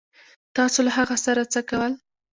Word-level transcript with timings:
تاسو 0.55 0.79
له 0.87 0.91
هغه 0.97 1.15
سره 1.25 1.41
څه 1.53 1.61
کول 1.69 1.93